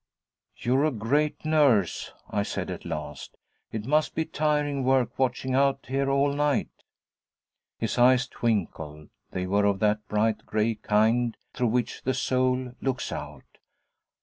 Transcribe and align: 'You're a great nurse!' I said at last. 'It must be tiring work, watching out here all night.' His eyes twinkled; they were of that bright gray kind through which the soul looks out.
'You're 0.55 0.83
a 0.85 0.89
great 0.91 1.45
nurse!' 1.45 2.11
I 2.27 2.41
said 2.41 2.71
at 2.71 2.85
last. 2.85 3.37
'It 3.71 3.85
must 3.85 4.15
be 4.15 4.25
tiring 4.25 4.83
work, 4.83 5.19
watching 5.19 5.53
out 5.53 5.85
here 5.89 6.09
all 6.09 6.33
night.' 6.33 6.83
His 7.77 7.99
eyes 7.99 8.27
twinkled; 8.27 9.09
they 9.29 9.45
were 9.45 9.65
of 9.65 9.77
that 9.81 10.07
bright 10.07 10.43
gray 10.43 10.73
kind 10.73 11.37
through 11.53 11.67
which 11.67 12.01
the 12.01 12.15
soul 12.15 12.73
looks 12.81 13.11
out. 13.11 13.59